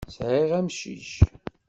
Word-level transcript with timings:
Sɛiɣ 0.15 0.49
amcic. 0.59 1.09